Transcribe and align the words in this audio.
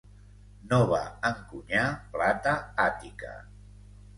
No 0.69 0.79
va 0.91 1.01
encunyar 1.29 1.83
plata 2.15 2.57
àtica. 2.87 3.39